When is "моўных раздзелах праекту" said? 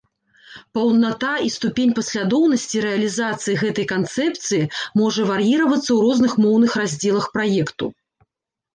6.43-7.85